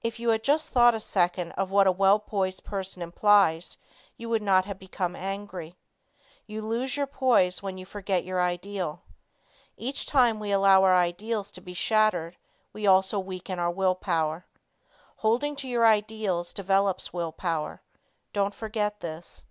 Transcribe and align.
If 0.00 0.20
you 0.20 0.28
had 0.28 0.44
just 0.44 0.68
thought 0.68 0.94
a 0.94 1.00
second 1.00 1.50
of 1.58 1.72
what 1.72 1.88
a 1.88 1.90
well 1.90 2.20
poised 2.20 2.62
person 2.62 3.02
implies 3.02 3.76
you 4.16 4.28
would 4.28 4.40
not 4.40 4.64
have 4.64 4.78
become 4.78 5.16
angry. 5.16 5.74
You 6.46 6.62
lose 6.62 6.96
your 6.96 7.08
poise 7.08 7.64
when 7.64 7.76
you 7.76 7.84
forget 7.84 8.22
your 8.24 8.40
ideal. 8.40 9.02
Each 9.76 10.06
time 10.06 10.38
we 10.38 10.52
allow 10.52 10.84
our 10.84 10.94
ideals 10.94 11.50
to 11.50 11.60
be 11.60 11.74
shattered 11.74 12.36
we 12.72 12.86
also 12.86 13.18
weaken 13.18 13.58
our 13.58 13.72
will 13.72 13.96
power. 13.96 14.46
Holding 15.16 15.56
to 15.56 15.66
your 15.68 15.84
ideals 15.84 16.54
develops 16.54 17.12
will 17.12 17.32
power. 17.32 17.82
Don't 18.32 18.54
forget 18.54 19.00
this. 19.00 19.44